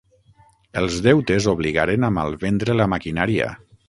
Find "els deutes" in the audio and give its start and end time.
0.79-1.47